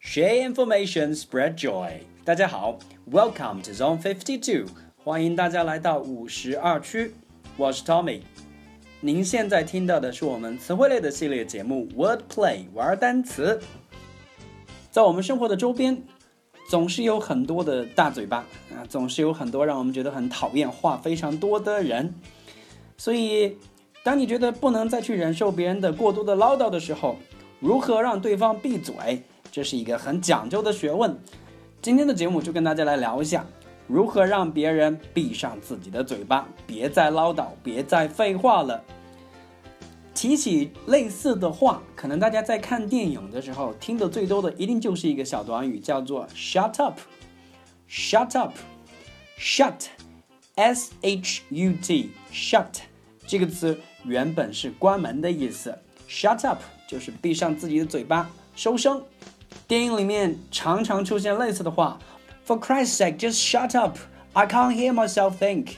[0.00, 2.00] ，Share information, spread joy。
[2.24, 2.78] 大家好
[3.10, 7.12] ，Welcome to Zone Fifty Two，欢迎大家来到五十二区，
[7.58, 8.22] 我是 Tommy。
[9.00, 13.60] 您现在听到的是我们词汇类的系列节目 Wordplay 玩单词。
[14.90, 16.02] 在我们生活的周边，
[16.68, 18.36] 总是有很多的大嘴巴
[18.70, 22.14] 啊，总是有很多让我们觉得很讨厌、话非常多的人。
[22.98, 23.56] 所以，
[24.04, 27.16] 当你觉得不能再去忍受别人的过多的唠叨的时候，
[27.58, 31.18] 如何让对方闭嘴，这是一个很讲究的学问。
[31.80, 33.46] 今天的节目就跟大家来聊一下，
[33.86, 38.84] 如何让别人闭上自己的嘴巴，别再唠叨，别再废话了。
[40.18, 46.98] 提起类似的话，可能大家在看电影的时候听的最多的，一定就是一个小短语，叫做 “shut up”。
[47.88, 52.80] shut up，shut，s h u t，shut
[53.28, 56.58] 这个词原本是关门的意思，shut up
[56.88, 59.00] 就是闭上自己的嘴巴，收声。
[59.68, 61.96] 电影里面常常出现类似的话
[62.44, 63.96] ，For Christ's sake, just shut up!
[64.32, 65.74] I can't hear myself think.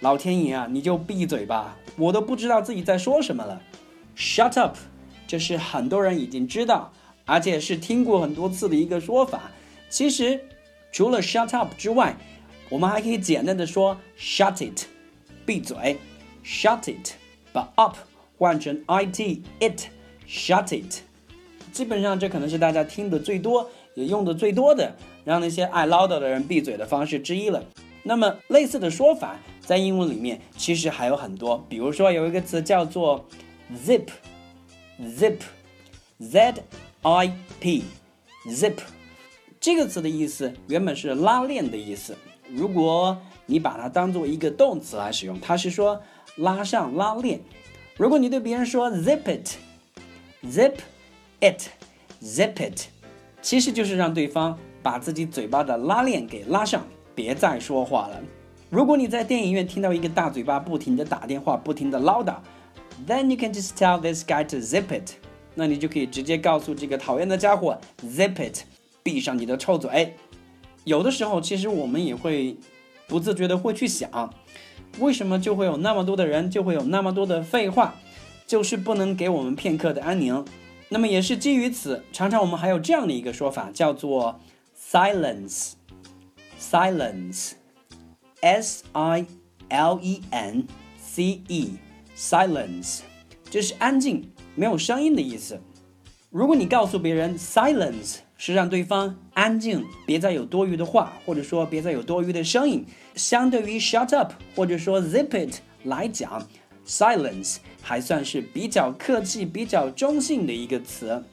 [0.00, 3.60] 老天爷啊，你就闭嘴吧，我都不知道自己在说什么了。
[4.16, 4.76] Shut up，
[5.26, 6.92] 这是很多人已经知道，
[7.24, 9.50] 而且是听过很多次的一个说法。
[9.90, 10.40] 其实，
[10.92, 12.16] 除了 shut up 之外，
[12.68, 14.84] 我们还可以简单的说 shut it，
[15.44, 15.98] 闭嘴
[16.44, 17.14] ，shut it，
[17.52, 17.96] 把 up
[18.36, 21.00] 换成 it it，shut it。
[21.72, 27.64] 基本上这可能是大家听的最多，也用的最多的，让那些爱唠叨的人闭嘴的方式之一了。
[28.04, 33.22] 那么类似的说法在英文里面其实还有很多，比如说有一个词叫做
[33.86, 35.34] zip，zip，z
[37.02, 38.78] i p，zip，
[39.60, 42.16] 这个词的意思原本是拉链的意思。
[42.48, 46.00] 如果你把它当做一个动词来使用，它是说
[46.36, 47.38] 拉上拉链。
[47.98, 50.76] 如果你对别人说 zip it，zip
[51.40, 52.86] it，zip it，
[53.42, 56.82] 其实就是让对方把自己嘴巴的拉链给拉上。
[57.14, 58.18] 别再说话了。
[58.70, 62.36] 如果你在电影院听到一个大嘴巴不停的打电话、不停的唠叨
[63.06, 65.12] ，then you can just tell this guy to zip it。
[65.54, 68.64] 那你就可以直接告诉这个讨厌的家伙 zip it，
[69.02, 70.14] 闭上你的臭嘴。
[70.84, 72.58] 有的时候，其实我们也会
[73.06, 74.34] 不自觉的会去想，
[74.98, 77.94] 为什么就会有那么多的人，就会有那么多的废话，
[78.46, 80.44] 就是不能给我们片刻的安宁。
[80.90, 84.38] 那么也是基于此，常常我们还有这样的一个说法，叫做
[84.78, 85.72] silence。
[86.60, 87.52] silence,
[88.40, 89.26] s i
[89.68, 90.66] l e n
[90.96, 91.72] c e,
[92.16, 93.00] silence，
[93.50, 95.60] 这是安静、没有声音的意思。
[96.30, 106.46] 如果你告诉别人 silence 是让对方安静，别再有多余的话，或者说别再有多余的声音，相对于 shut up 或者说 zip it 来讲
[106.86, 111.24] ，silence 还算是比较客气、比较中性的一个词。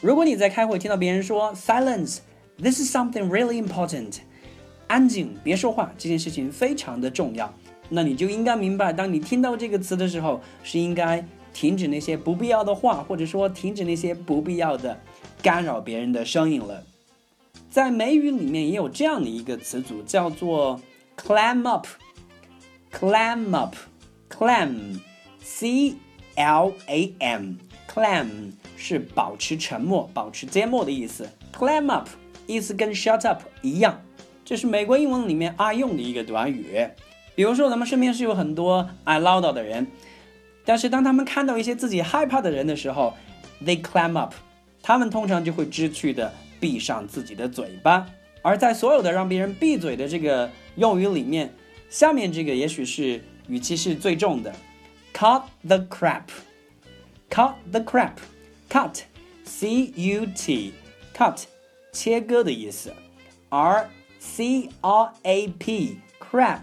[0.00, 4.20] 如果你在开会听到别人说 silence，this is something really important。
[4.90, 7.54] 安静，别说话，这件事情非常的重要。
[7.88, 14.98] 那你就应该明白，当你听到这个词的时候，是应该停止那些不必要的话，或者说停止那些不必要的
[15.40, 16.82] 干扰别人的声音了。
[17.70, 20.80] 在美语里面也有这样的一个词组，叫做
[21.16, 21.86] clam up。
[22.92, 25.94] clam up，clam，c
[26.34, 31.30] l a m，clam 是保持沉默、保持缄默的意思。
[31.56, 32.08] clam up
[32.48, 34.02] 意思跟 shut up 一样。
[34.50, 36.84] 这是美国英文里面爱用的一个短语，
[37.36, 39.86] 比如说咱们身边是有很多爱唠叨的人，
[40.64, 43.14] 但是当他们看到一些自己害怕的人的时候
[43.64, 44.34] ，they climb up，
[44.82, 48.08] 他们通常就会知趣的闭上自己的嘴巴。
[48.42, 51.54] 而在所有的让别人闭嘴的这个用语里面，
[51.88, 54.52] 下面这个也许是语气是最重的
[55.14, 61.44] ，cut the crap，cut the crap，cut，c u t，cut，
[61.92, 62.92] 切割的意思，
[63.48, 63.88] 而
[64.20, 66.60] C R A P crap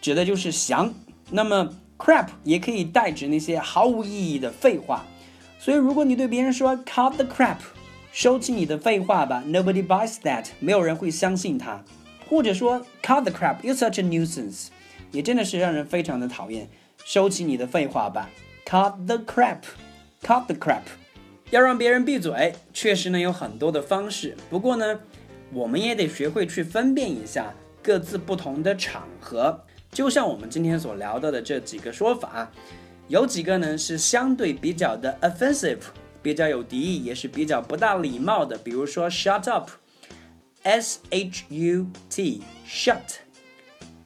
[0.00, 0.92] 指的就是翔，
[1.30, 5.06] 那么 crap 也可以代指那些毫无意义的废话。
[5.60, 7.58] 所以如果你对别人说 cut the crap，
[8.12, 11.84] 收起你的废话吧，nobody buys that，没有人会相信他。
[12.28, 14.66] 或者说 cut the crap，you're such a nuisance，
[15.12, 16.68] 也真的是让人非常的讨厌。
[17.04, 18.28] 收起你的废话吧
[18.66, 20.82] ，cut the crap，cut the crap。
[21.50, 24.98] 要让别人闭嘴，确实呢有很多的方式，不过呢。
[25.52, 32.50] 我们也得学会去分辨一下各自不同的场合，就像我们今天所聊到的这几个说法，
[33.08, 35.78] 有几个呢是相对比较的 offensive，
[36.20, 38.58] 比较有敌意，也是比较不大礼貌的。
[38.58, 39.70] 比如说 shut up
[40.64, 43.18] S H U T shut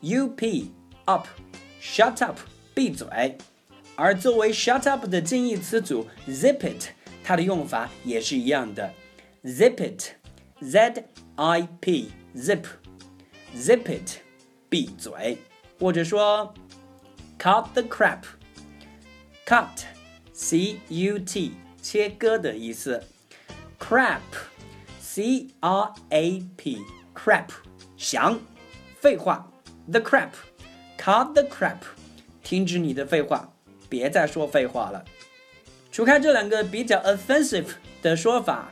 [0.00, 0.70] U P
[1.06, 1.26] up
[1.82, 2.38] shut up
[2.72, 3.38] 闭嘴。
[3.96, 6.90] 而作为 shut up 的近义词组 zip it，
[7.22, 8.92] 它的用法也是一样的
[9.44, 11.04] ，zip it，Z
[11.35, 12.65] I P zip
[13.55, 14.17] zip it
[14.69, 15.37] 闭嘴，
[15.79, 16.53] 或者说
[17.37, 19.83] cut the crap，cut
[20.33, 23.03] C U T 切割的意思，
[23.79, 24.19] crap
[24.99, 26.81] C R A P
[27.15, 27.49] crap
[27.97, 28.39] 想
[28.99, 29.51] 废话，
[29.89, 30.31] the crap
[30.97, 31.79] cut the crap
[32.43, 33.53] 停止你的废话，
[33.87, 35.03] 别再说废话了。
[35.91, 37.71] 除开这两个比较 offensive
[38.01, 38.71] 的说法，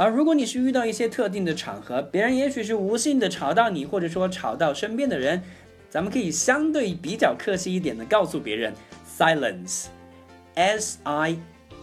[0.00, 5.42] 而如果你是遇到一些特定的场合，别人也许是无心的吵到你，或者说吵到身边的人，
[5.90, 8.72] 咱们可以相对比较客气一点的告诉别人
[9.14, 11.36] silence，s i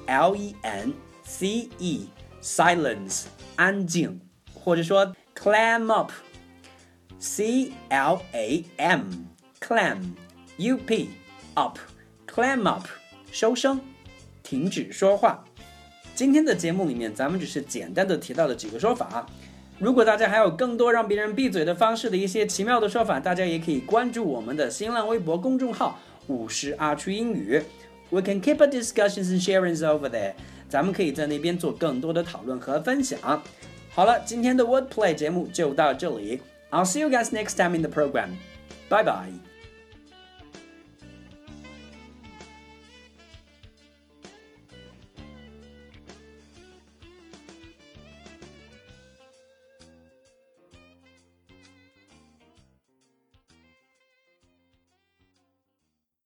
[0.07, 0.91] l e n
[1.21, 2.09] c e
[2.41, 3.25] silence
[3.55, 4.19] 安静，
[4.51, 9.01] 或者说 clam up，c l a m
[9.61, 9.97] clam
[10.57, 11.11] u p
[11.53, 11.77] up
[12.25, 12.87] clam up
[13.31, 13.79] 收声。
[14.41, 15.43] 停止说话。
[16.17, 19.23] 今天的节目里面，咱们只是简单的提到了几个说法。
[19.77, 27.61] 如果大家还有更多让别人闭嘴的方式的一些奇妙的说法，大家也可以关注我们的新浪微博公众号“五十阿区英语”。
[28.09, 30.33] We can keep a discussions and sharings over there。
[30.67, 33.19] 咱们可以在那边做更多的讨论和分享。
[33.91, 36.41] 好了，今天的 Wordplay 节目就到这里。
[36.71, 38.29] I'll see you guys next time in the program.
[38.89, 39.46] Bye bye.